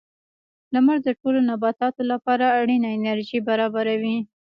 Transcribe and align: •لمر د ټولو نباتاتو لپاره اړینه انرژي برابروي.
•لمر 0.73 0.97
د 1.03 1.09
ټولو 1.19 1.39
نباتاتو 1.49 2.01
لپاره 2.11 2.45
اړینه 2.59 2.87
انرژي 2.97 3.39
برابروي. 3.47 4.17